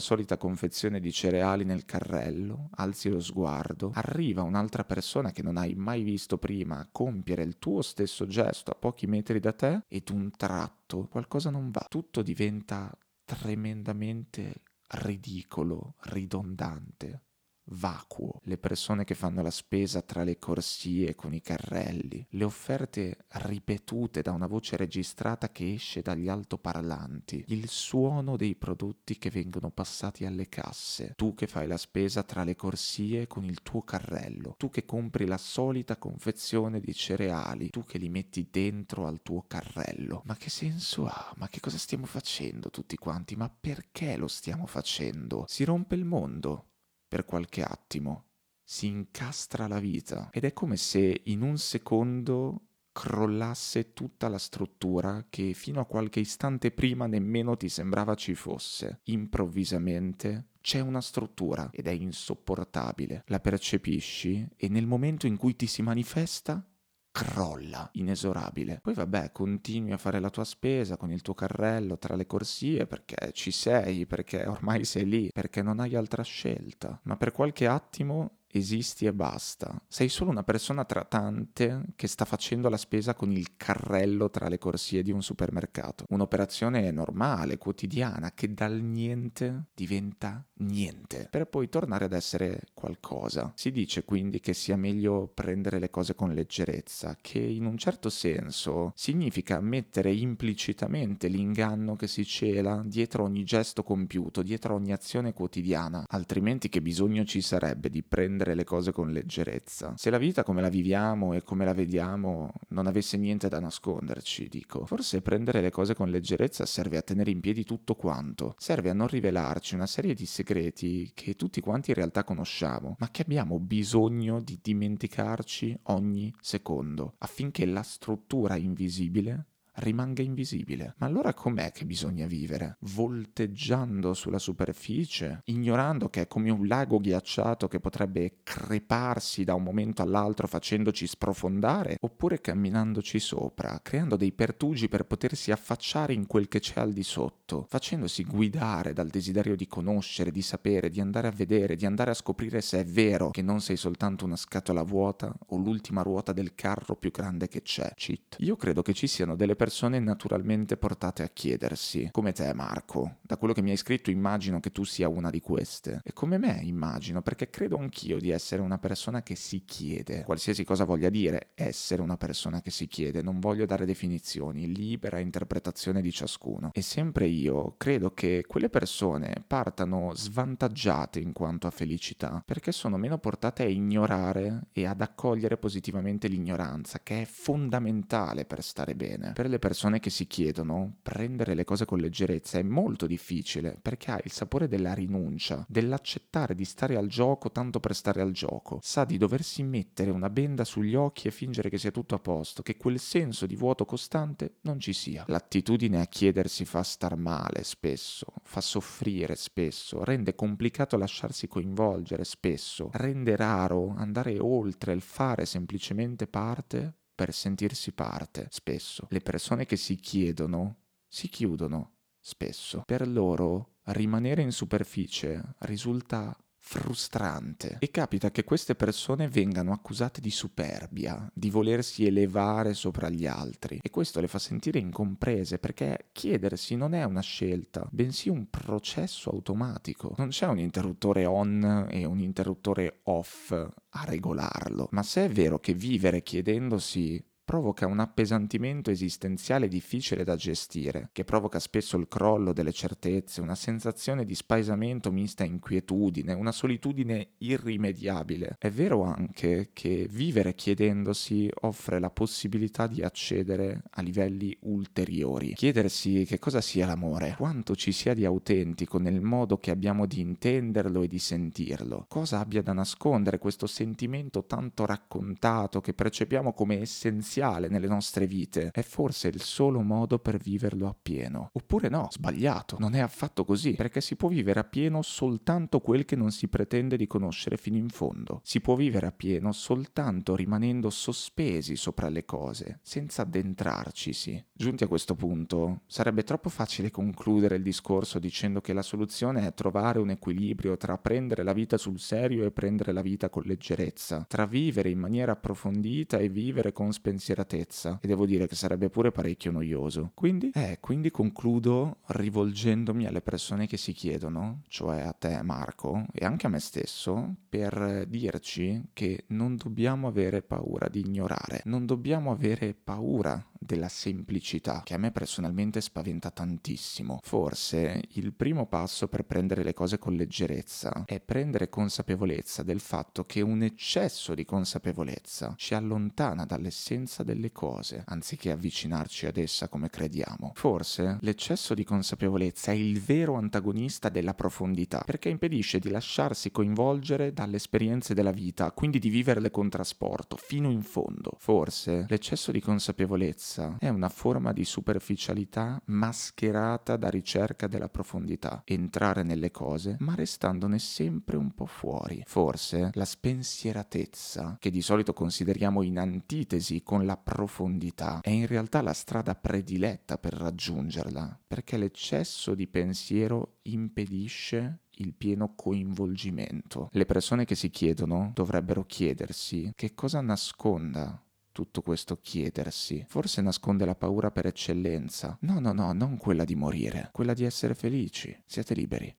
solita 0.00 0.36
confezione 0.36 1.00
di 1.00 1.10
cereali 1.10 1.64
nel 1.64 1.86
carrello, 1.86 2.68
alzi 2.72 3.08
lo 3.08 3.20
sguardo, 3.20 3.90
arriva 3.94 4.42
un'altra 4.42 4.84
persona 4.84 5.32
che 5.32 5.42
non 5.42 5.56
hai 5.56 5.74
mai 5.74 6.02
visto 6.02 6.36
prima 6.36 6.78
a 6.78 6.88
compiere 6.92 7.42
il 7.42 7.58
tuo 7.58 7.80
stesso 7.80 8.26
gesto 8.26 8.70
a 8.70 8.76
pochi 8.78 9.06
metri 9.06 9.40
da 9.40 9.52
te 9.52 9.84
ed 9.88 10.10
un 10.10 10.30
tratto 10.36 11.08
qualcosa 11.10 11.48
non 11.48 11.70
va. 11.70 11.86
Tutto 11.88 12.20
diventa 12.20 12.94
tremendamente 13.36 14.62
ridicolo, 14.88 15.94
ridondante 16.00 17.22
vacuo, 17.70 18.40
le 18.44 18.58
persone 18.58 19.04
che 19.04 19.14
fanno 19.14 19.42
la 19.42 19.50
spesa 19.50 20.02
tra 20.02 20.24
le 20.24 20.38
corsie 20.38 21.14
con 21.14 21.34
i 21.34 21.40
carrelli, 21.40 22.26
le 22.30 22.44
offerte 22.44 23.18
ripetute 23.28 24.22
da 24.22 24.32
una 24.32 24.46
voce 24.46 24.76
registrata 24.76 25.50
che 25.50 25.72
esce 25.74 26.02
dagli 26.02 26.28
altoparlanti, 26.28 27.44
il 27.48 27.68
suono 27.68 28.36
dei 28.36 28.54
prodotti 28.54 29.18
che 29.18 29.30
vengono 29.30 29.70
passati 29.70 30.24
alle 30.24 30.48
casse, 30.48 31.14
tu 31.16 31.34
che 31.34 31.46
fai 31.46 31.66
la 31.66 31.76
spesa 31.76 32.22
tra 32.22 32.44
le 32.44 32.56
corsie 32.56 33.26
con 33.26 33.44
il 33.44 33.62
tuo 33.62 33.82
carrello, 33.82 34.54
tu 34.56 34.70
che 34.70 34.84
compri 34.84 35.26
la 35.26 35.38
solita 35.38 35.96
confezione 35.96 36.80
di 36.80 36.94
cereali, 36.94 37.70
tu 37.70 37.84
che 37.84 37.98
li 37.98 38.08
metti 38.08 38.48
dentro 38.50 39.06
al 39.06 39.22
tuo 39.22 39.44
carrello. 39.46 40.22
Ma 40.24 40.36
che 40.36 40.50
senso 40.50 41.06
ha? 41.06 41.32
Ma 41.36 41.48
che 41.48 41.60
cosa 41.60 41.78
stiamo 41.78 42.06
facendo 42.06 42.70
tutti 42.70 42.96
quanti? 42.96 43.36
Ma 43.36 43.48
perché 43.48 44.16
lo 44.16 44.28
stiamo 44.28 44.66
facendo? 44.66 45.44
Si 45.46 45.64
rompe 45.64 45.94
il 45.94 46.04
mondo 46.04 46.69
per 47.10 47.24
qualche 47.24 47.64
attimo, 47.64 48.26
si 48.62 48.86
incastra 48.86 49.66
la 49.66 49.80
vita 49.80 50.28
ed 50.30 50.44
è 50.44 50.52
come 50.52 50.76
se 50.76 51.22
in 51.24 51.42
un 51.42 51.58
secondo 51.58 52.66
crollasse 52.92 53.92
tutta 53.94 54.28
la 54.28 54.38
struttura 54.38 55.26
che 55.28 55.52
fino 55.52 55.80
a 55.80 55.86
qualche 55.86 56.20
istante 56.20 56.70
prima 56.70 57.08
nemmeno 57.08 57.56
ti 57.56 57.68
sembrava 57.68 58.14
ci 58.14 58.34
fosse. 58.36 59.00
Improvvisamente 59.04 60.50
c'è 60.60 60.78
una 60.78 61.00
struttura 61.00 61.68
ed 61.72 61.88
è 61.88 61.90
insopportabile. 61.90 63.24
La 63.26 63.40
percepisci 63.40 64.46
e 64.54 64.68
nel 64.68 64.86
momento 64.86 65.26
in 65.26 65.36
cui 65.36 65.56
ti 65.56 65.66
si 65.66 65.82
manifesta 65.82 66.64
crolla, 67.12 67.88
inesorabile. 67.94 68.80
Poi 68.82 68.94
vabbè, 68.94 69.32
continui 69.32 69.92
a 69.92 69.98
fare 69.98 70.20
la 70.20 70.30
tua 70.30 70.44
spesa 70.44 70.96
con 70.96 71.10
il 71.12 71.22
tuo 71.22 71.34
carrello 71.34 71.98
tra 71.98 72.14
le 72.14 72.26
corsie 72.26 72.86
perché 72.86 73.32
ci 73.32 73.50
sei, 73.50 74.06
perché 74.06 74.46
ormai 74.46 74.84
sei 74.84 75.06
lì, 75.06 75.30
perché 75.32 75.62
non 75.62 75.80
hai 75.80 75.96
altra 75.96 76.22
scelta. 76.22 77.00
Ma 77.04 77.16
per 77.16 77.32
qualche 77.32 77.66
attimo 77.66 78.39
esisti 78.52 79.06
e 79.06 79.12
basta. 79.12 79.80
Sei 79.88 80.08
solo 80.08 80.30
una 80.30 80.42
persona 80.42 80.84
tra 80.84 81.04
tante 81.04 81.84
che 81.96 82.06
sta 82.06 82.24
facendo 82.24 82.68
la 82.68 82.76
spesa 82.76 83.14
con 83.14 83.30
il 83.30 83.56
carrello 83.56 84.30
tra 84.30 84.48
le 84.48 84.58
corsie 84.58 85.02
di 85.02 85.12
un 85.12 85.22
supermercato. 85.22 86.04
Un'operazione 86.08 86.90
normale, 86.90 87.58
quotidiana, 87.58 88.32
che 88.32 88.52
dal 88.52 88.80
niente 88.80 89.66
diventa 89.74 90.44
niente, 90.60 91.28
per 91.30 91.46
poi 91.46 91.68
tornare 91.68 92.04
ad 92.04 92.12
essere 92.12 92.62
qualcosa. 92.74 93.52
Si 93.54 93.70
dice 93.70 94.04
quindi 94.04 94.40
che 94.40 94.52
sia 94.52 94.76
meglio 94.76 95.30
prendere 95.32 95.78
le 95.78 95.90
cose 95.90 96.14
con 96.14 96.32
leggerezza, 96.32 97.16
che 97.20 97.38
in 97.38 97.64
un 97.64 97.76
certo 97.76 98.10
senso 98.10 98.92
significa 98.94 99.60
mettere 99.60 100.12
implicitamente 100.12 101.28
l'inganno 101.28 101.96
che 101.96 102.06
si 102.06 102.24
cela 102.24 102.82
dietro 102.84 103.24
ogni 103.24 103.44
gesto 103.44 103.82
compiuto, 103.82 104.42
dietro 104.42 104.74
ogni 104.74 104.92
azione 104.92 105.32
quotidiana, 105.32 106.04
altrimenti 106.08 106.68
che 106.68 106.82
bisogno 106.82 107.24
ci 107.24 107.40
sarebbe 107.40 107.88
di 107.88 108.02
prendere 108.02 108.39
prendere 108.40 108.54
le 108.54 108.64
cose 108.64 108.92
con 108.92 109.12
leggerezza. 109.12 109.94
Se 109.96 110.08
la 110.08 110.16
vita 110.16 110.42
come 110.42 110.62
la 110.62 110.70
viviamo 110.70 111.34
e 111.34 111.42
come 111.42 111.64
la 111.66 111.74
vediamo 111.74 112.52
non 112.68 112.86
avesse 112.86 113.18
niente 113.18 113.48
da 113.48 113.60
nasconderci, 113.60 114.48
dico, 114.48 114.86
forse 114.86 115.20
prendere 115.20 115.60
le 115.60 115.70
cose 115.70 115.94
con 115.94 116.08
leggerezza 116.08 116.64
serve 116.64 116.96
a 116.96 117.02
tenere 117.02 117.30
in 117.30 117.40
piedi 117.40 117.64
tutto 117.64 117.94
quanto, 117.94 118.54
serve 118.56 118.88
a 118.88 118.94
non 118.94 119.08
rivelarci 119.08 119.74
una 119.74 119.86
serie 119.86 120.14
di 120.14 120.24
segreti 120.24 121.10
che 121.14 121.36
tutti 121.36 121.60
quanti 121.60 121.90
in 121.90 121.96
realtà 121.96 122.24
conosciamo, 122.24 122.96
ma 122.98 123.10
che 123.10 123.22
abbiamo 123.22 123.58
bisogno 123.58 124.40
di 124.40 124.58
dimenticarci 124.62 125.78
ogni 125.84 126.32
secondo, 126.40 127.16
affinché 127.18 127.66
la 127.66 127.82
struttura 127.82 128.56
invisibile 128.56 129.49
rimanga 129.80 130.22
invisibile. 130.22 130.94
Ma 130.98 131.06
allora 131.06 131.34
com'è 131.34 131.72
che 131.72 131.84
bisogna 131.84 132.26
vivere? 132.26 132.76
Volteggiando 132.80 134.14
sulla 134.14 134.38
superficie, 134.38 135.40
ignorando 135.46 136.08
che 136.08 136.22
è 136.22 136.26
come 136.26 136.50
un 136.50 136.66
lago 136.66 136.98
ghiacciato 137.00 137.66
che 137.66 137.80
potrebbe 137.80 138.34
creparsi 138.42 139.44
da 139.44 139.54
un 139.54 139.62
momento 139.62 140.02
all'altro 140.02 140.46
facendoci 140.46 141.06
sprofondare, 141.06 141.96
oppure 142.00 142.40
camminandoci 142.40 143.18
sopra, 143.18 143.80
creando 143.82 144.16
dei 144.16 144.32
pertugi 144.32 144.88
per 144.88 145.04
potersi 145.04 145.50
affacciare 145.50 146.12
in 146.12 146.26
quel 146.26 146.48
che 146.48 146.60
c'è 146.60 146.80
al 146.80 146.92
di 146.92 147.02
sotto, 147.02 147.66
facendosi 147.68 148.24
guidare 148.24 148.92
dal 148.92 149.08
desiderio 149.08 149.56
di 149.56 149.66
conoscere, 149.66 150.30
di 150.30 150.42
sapere, 150.42 150.90
di 150.90 151.00
andare 151.00 151.28
a 151.28 151.32
vedere, 151.32 151.76
di 151.76 151.86
andare 151.86 152.10
a 152.10 152.14
scoprire 152.14 152.60
se 152.60 152.80
è 152.80 152.84
vero 152.84 153.30
che 153.30 153.42
non 153.42 153.60
sei 153.60 153.76
soltanto 153.76 154.24
una 154.24 154.36
scatola 154.36 154.82
vuota 154.82 155.34
o 155.48 155.56
l'ultima 155.56 156.02
ruota 156.02 156.32
del 156.32 156.54
carro 156.54 156.96
più 156.96 157.10
grande 157.10 157.48
che 157.48 157.62
c'è. 157.62 157.92
Cheat. 157.94 158.36
Io 158.40 158.56
credo 158.56 158.82
che 158.82 158.92
ci 158.92 159.06
siano 159.06 159.36
delle 159.36 159.56
persone 159.56 159.69
naturalmente 159.98 160.76
portate 160.76 161.22
a 161.22 161.28
chiedersi, 161.28 162.08
come 162.12 162.32
te 162.32 162.52
Marco, 162.54 163.16
da 163.22 163.36
quello 163.36 163.54
che 163.54 163.62
mi 163.62 163.70
hai 163.70 163.76
scritto 163.76 164.10
immagino 164.10 164.60
che 164.60 164.72
tu 164.72 164.84
sia 164.84 165.08
una 165.08 165.30
di 165.30 165.40
queste, 165.40 166.00
e 166.04 166.12
come 166.12 166.38
me 166.38 166.60
immagino, 166.62 167.22
perché 167.22 167.50
credo 167.50 167.78
anch'io 167.78 168.18
di 168.18 168.30
essere 168.30 168.62
una 168.62 168.78
persona 168.78 169.22
che 169.22 169.34
si 169.36 169.64
chiede, 169.64 170.22
qualsiasi 170.24 170.64
cosa 170.64 170.84
voglia 170.84 171.08
dire, 171.08 171.50
essere 171.54 172.02
una 172.02 172.16
persona 172.16 172.60
che 172.60 172.70
si 172.70 172.86
chiede, 172.86 173.22
non 173.22 173.40
voglio 173.40 173.66
dare 173.66 173.84
definizioni, 173.84 174.72
libera 174.72 175.18
interpretazione 175.18 176.00
di 176.00 176.10
ciascuno. 176.10 176.70
E 176.72 176.82
sempre 176.82 177.26
io 177.26 177.74
credo 177.76 178.12
che 178.12 178.44
quelle 178.46 178.68
persone 178.68 179.42
partano 179.46 180.12
svantaggiate 180.14 181.20
in 181.20 181.32
quanto 181.32 181.66
a 181.66 181.70
felicità, 181.70 182.42
perché 182.44 182.72
sono 182.72 182.96
meno 182.96 183.18
portate 183.18 183.62
a 183.62 183.68
ignorare 183.68 184.68
e 184.72 184.86
ad 184.86 185.00
accogliere 185.00 185.56
positivamente 185.56 186.28
l'ignoranza, 186.28 187.00
che 187.02 187.22
è 187.22 187.24
fondamentale 187.24 188.44
per 188.44 188.62
stare 188.62 188.94
bene. 188.94 189.32
Per 189.32 189.48
le 189.50 189.58
persone 189.58 190.00
che 190.00 190.08
si 190.08 190.26
chiedono, 190.26 190.96
prendere 191.02 191.54
le 191.54 191.64
cose 191.64 191.84
con 191.84 191.98
leggerezza 191.98 192.58
è 192.58 192.62
molto 192.62 193.06
difficile 193.06 193.76
perché 193.80 194.10
ha 194.10 194.20
il 194.24 194.30
sapore 194.30 194.68
della 194.68 194.94
rinuncia, 194.94 195.66
dell'accettare 195.68 196.54
di 196.54 196.64
stare 196.64 196.96
al 196.96 197.08
gioco 197.08 197.50
tanto 197.50 197.80
per 197.80 197.94
stare 197.94 198.22
al 198.22 198.30
gioco. 198.30 198.78
Sa 198.82 199.04
di 199.04 199.18
doversi 199.18 199.62
mettere 199.62 200.10
una 200.10 200.30
benda 200.30 200.64
sugli 200.64 200.94
occhi 200.94 201.28
e 201.28 201.32
fingere 201.32 201.68
che 201.68 201.76
sia 201.76 201.90
tutto 201.90 202.14
a 202.14 202.18
posto, 202.18 202.62
che 202.62 202.76
quel 202.76 202.98
senso 202.98 203.44
di 203.44 203.56
vuoto 203.56 203.84
costante 203.84 204.54
non 204.62 204.80
ci 204.80 204.92
sia. 204.94 205.24
L'attitudine 205.26 206.00
a 206.00 206.06
chiedersi 206.06 206.64
fa 206.64 206.82
star 206.82 207.16
male 207.16 207.64
spesso, 207.64 208.26
fa 208.44 208.60
soffrire 208.60 209.34
spesso, 209.34 210.04
rende 210.04 210.34
complicato 210.34 210.96
lasciarsi 210.96 211.48
coinvolgere 211.48 212.24
spesso, 212.24 212.90
rende 212.92 213.36
raro 213.36 213.92
andare 213.96 214.38
oltre 214.38 214.92
il 214.92 215.00
fare 215.00 215.44
semplicemente 215.44 216.26
parte 216.26 216.94
per 217.20 217.34
sentirsi 217.34 217.92
parte, 217.92 218.46
spesso. 218.48 219.06
Le 219.10 219.20
persone 219.20 219.66
che 219.66 219.76
si 219.76 219.96
chiedono 219.96 220.84
si 221.06 221.28
chiudono, 221.28 221.96
spesso. 222.18 222.82
Per 222.86 223.06
loro 223.06 223.80
rimanere 223.88 224.40
in 224.40 224.52
superficie 224.52 225.54
risulta 225.58 226.34
frustrante. 226.60 227.76
E 227.80 227.90
capita 227.90 228.30
che 228.30 228.44
queste 228.44 228.74
persone 228.74 229.28
vengano 229.28 229.72
accusate 229.72 230.20
di 230.20 230.30
superbia, 230.30 231.28
di 231.34 231.50
volersi 231.50 232.06
elevare 232.06 232.74
sopra 232.74 233.08
gli 233.08 233.26
altri. 233.26 233.80
E 233.82 233.90
questo 233.90 234.20
le 234.20 234.28
fa 234.28 234.38
sentire 234.38 234.78
incomprese 234.78 235.58
perché 235.58 236.10
chiedersi 236.12 236.76
non 236.76 236.94
è 236.94 237.02
una 237.04 237.22
scelta, 237.22 237.88
bensì 237.90 238.28
un 238.28 238.48
processo 238.48 239.30
automatico. 239.30 240.14
Non 240.18 240.28
c'è 240.28 240.46
un 240.46 240.58
interruttore 240.58 241.24
on 241.24 241.88
e 241.90 242.04
un 242.04 242.20
interruttore 242.20 243.00
off 243.04 243.50
a 243.52 244.04
regolarlo, 244.04 244.88
ma 244.92 245.02
se 245.02 245.24
è 245.24 245.28
vero 245.28 245.58
che 245.58 245.74
vivere 245.74 246.22
chiedendosi 246.22 247.24
provoca 247.50 247.84
un 247.88 247.98
appesantimento 247.98 248.92
esistenziale 248.92 249.66
difficile 249.66 250.22
da 250.22 250.36
gestire, 250.36 251.08
che 251.10 251.24
provoca 251.24 251.58
spesso 251.58 251.96
il 251.96 252.06
crollo 252.06 252.52
delle 252.52 252.70
certezze, 252.70 253.40
una 253.40 253.56
sensazione 253.56 254.24
di 254.24 254.36
spaesamento 254.36 255.10
mista 255.10 255.42
a 255.42 255.46
inquietudine, 255.46 256.32
una 256.32 256.52
solitudine 256.52 257.30
irrimediabile. 257.38 258.54
È 258.56 258.70
vero 258.70 259.02
anche 259.02 259.70
che 259.72 260.06
vivere 260.08 260.54
chiedendosi 260.54 261.50
offre 261.62 261.98
la 261.98 262.10
possibilità 262.10 262.86
di 262.86 263.02
accedere 263.02 263.82
a 263.90 264.00
livelli 264.00 264.56
ulteriori. 264.60 265.54
Chiedersi 265.54 266.24
che 266.28 266.38
cosa 266.38 266.60
sia 266.60 266.86
l'amore, 266.86 267.34
quanto 267.36 267.74
ci 267.74 267.90
sia 267.90 268.14
di 268.14 268.24
autentico 268.24 268.98
nel 268.98 269.20
modo 269.20 269.58
che 269.58 269.72
abbiamo 269.72 270.06
di 270.06 270.20
intenderlo 270.20 271.02
e 271.02 271.08
di 271.08 271.18
sentirlo, 271.18 272.04
cosa 272.06 272.38
abbia 272.38 272.62
da 272.62 272.72
nascondere 272.72 273.38
questo 273.38 273.66
sentimento 273.66 274.44
tanto 274.44 274.86
raccontato 274.86 275.80
che 275.80 275.94
percepiamo 275.94 276.52
come 276.52 276.82
essenziale 276.82 277.38
essenziale 277.40 277.68
nelle 277.68 277.86
nostre 277.86 278.26
vite, 278.26 278.70
è 278.72 278.82
forse 278.82 279.28
il 279.28 279.40
solo 279.40 279.80
modo 279.80 280.18
per 280.18 280.36
viverlo 280.36 280.86
appieno. 280.86 281.50
Oppure 281.52 281.88
no, 281.88 282.08
sbagliato, 282.10 282.76
non 282.78 282.94
è 282.94 283.00
affatto 283.00 283.44
così, 283.44 283.74
perché 283.74 284.00
si 284.00 284.16
può 284.16 284.28
vivere 284.28 284.60
appieno 284.60 285.02
soltanto 285.02 285.80
quel 285.80 286.04
che 286.04 286.16
non 286.16 286.30
si 286.30 286.48
pretende 286.48 286.96
di 286.96 287.06
conoscere 287.06 287.56
fino 287.56 287.76
in 287.76 287.88
fondo. 287.88 288.40
Si 288.44 288.60
può 288.60 288.74
vivere 288.74 289.06
appieno 289.06 289.52
soltanto 289.52 290.36
rimanendo 290.36 290.90
sospesi 290.90 291.76
sopra 291.76 292.08
le 292.08 292.24
cose, 292.24 292.80
senza 292.82 293.22
addentrarcisi. 293.22 294.44
Giunti 294.52 294.84
a 294.84 294.88
questo 294.88 295.14
punto, 295.14 295.82
sarebbe 295.86 296.22
troppo 296.22 296.48
facile 296.50 296.90
concludere 296.90 297.56
il 297.56 297.62
discorso 297.62 298.18
dicendo 298.18 298.60
che 298.60 298.72
la 298.72 298.82
soluzione 298.82 299.46
è 299.46 299.54
trovare 299.54 299.98
un 299.98 300.10
equilibrio 300.10 300.76
tra 300.76 300.98
prendere 300.98 301.42
la 301.42 301.52
vita 301.52 301.78
sul 301.78 301.98
serio 301.98 302.44
e 302.44 302.50
prendere 302.50 302.92
la 302.92 303.02
vita 303.02 303.30
con 303.30 303.42
leggerezza, 303.44 304.24
tra 304.28 304.46
vivere 304.46 304.90
in 304.90 304.98
maniera 304.98 305.32
approfondita 305.32 306.18
e 306.18 306.28
vivere 306.28 306.72
con 306.72 306.92
spensieratezza 306.92 307.19
spensieratezza 307.20 307.98
e 308.02 308.08
devo 308.08 308.24
dire 308.26 308.48
che 308.48 308.54
sarebbe 308.54 308.88
pure 308.88 309.12
parecchio 309.12 309.52
noioso. 309.52 310.10
Quindi, 310.14 310.50
eh, 310.54 310.78
quindi 310.80 311.10
concludo 311.10 311.98
rivolgendomi 312.06 313.06
alle 313.06 313.20
persone 313.20 313.66
che 313.66 313.76
si 313.76 313.92
chiedono, 313.92 314.62
cioè 314.68 315.02
a 315.02 315.12
te 315.12 315.40
Marco 315.42 316.06
e 316.12 316.24
anche 316.24 316.46
a 316.46 316.50
me 316.50 316.58
stesso, 316.58 317.34
per 317.48 318.06
dirci 318.08 318.88
che 318.92 319.24
non 319.28 319.56
dobbiamo 319.56 320.08
avere 320.08 320.42
paura 320.42 320.88
di 320.88 321.00
ignorare, 321.00 321.60
non 321.66 321.84
dobbiamo 321.86 322.32
avere 322.32 322.74
paura 322.74 323.44
della 323.70 323.88
semplicità, 323.88 324.82
che 324.84 324.94
a 324.94 324.98
me 324.98 325.12
personalmente 325.12 325.80
spaventa 325.80 326.30
tantissimo. 326.30 327.20
Forse 327.22 328.02
il 328.14 328.32
primo 328.32 328.66
passo 328.66 329.06
per 329.06 329.24
prendere 329.24 329.62
le 329.62 329.74
cose 329.74 329.96
con 329.96 330.14
leggerezza 330.14 331.04
è 331.06 331.20
prendere 331.20 331.68
consapevolezza 331.68 332.64
del 332.64 332.80
fatto 332.80 333.24
che 333.24 333.40
un 333.42 333.62
eccesso 333.62 334.34
di 334.34 334.44
consapevolezza 334.44 335.54
ci 335.56 335.74
allontana 335.74 336.44
dall'essenza 336.44 337.22
delle 337.22 337.52
cose, 337.52 338.02
anziché 338.06 338.50
avvicinarci 338.50 339.26
ad 339.26 339.36
essa 339.36 339.68
come 339.68 339.88
crediamo. 339.88 340.50
Forse 340.56 341.18
l'eccesso 341.20 341.72
di 341.74 341.84
consapevolezza 341.84 342.72
è 342.72 342.74
il 342.74 343.00
vero 343.00 343.34
antagonista 343.34 344.08
della 344.08 344.34
profondità, 344.34 345.02
perché 345.04 345.28
impedisce 345.28 345.78
di 345.78 345.90
lasciarsi 345.90 346.50
coinvolgere 346.50 347.32
dalle 347.32 347.56
esperienze 347.56 348.14
della 348.14 348.32
vita, 348.32 348.72
quindi 348.72 348.98
di 348.98 349.10
viverle 349.10 349.52
con 349.52 349.68
trasporto, 349.68 350.36
fino 350.36 350.70
in 350.70 350.82
fondo. 350.82 351.36
Forse 351.38 352.06
l'eccesso 352.08 352.50
di 352.50 352.60
consapevolezza 352.60 353.59
bellezza 353.60 353.76
è 353.78 353.88
una 353.88 354.08
forma 354.08 354.52
di 354.52 354.64
superficialità 354.64 355.80
mascherata 355.86 356.96
da 356.96 357.10
ricerca 357.10 357.66
della 357.66 357.88
profondità, 357.88 358.62
entrare 358.64 359.22
nelle 359.22 359.50
cose 359.50 359.96
ma 360.00 360.14
restandone 360.14 360.78
sempre 360.78 361.36
un 361.36 361.52
po' 361.52 361.66
fuori. 361.66 362.22
Forse 362.26 362.90
la 362.94 363.04
spensieratezza, 363.04 364.56
che 364.58 364.70
di 364.70 364.82
solito 364.82 365.12
consideriamo 365.12 365.82
in 365.82 365.98
antitesi 365.98 366.82
con 366.82 367.04
la 367.04 367.16
profondità, 367.16 368.20
è 368.22 368.30
in 368.30 368.46
realtà 368.46 368.80
la 368.80 368.92
strada 368.92 369.34
prediletta 369.34 370.18
per 370.18 370.34
raggiungerla, 370.34 371.40
perché 371.46 371.76
l'eccesso 371.76 372.54
di 372.54 372.66
pensiero 372.66 373.58
impedisce 373.62 374.80
il 375.00 375.14
pieno 375.14 375.54
coinvolgimento. 375.54 376.88
Le 376.92 377.06
persone 377.06 377.44
che 377.44 377.54
si 377.54 377.70
chiedono 377.70 378.32
dovrebbero 378.34 378.84
chiedersi 378.84 379.72
che 379.74 379.94
cosa 379.94 380.20
nasconda 380.20 381.22
tutto 381.60 381.82
questo 381.82 382.18
chiedersi? 382.22 383.04
Forse 383.06 383.42
nasconde 383.42 383.84
la 383.84 383.94
paura 383.94 384.30
per 384.30 384.46
eccellenza. 384.46 385.36
No, 385.40 385.60
no, 385.60 385.72
no, 385.72 385.92
non 385.92 386.16
quella 386.16 386.44
di 386.44 386.54
morire, 386.54 387.10
quella 387.12 387.34
di 387.34 387.44
essere 387.44 387.74
felici. 387.74 388.34
Siate 388.46 388.72
liberi. 388.72 389.14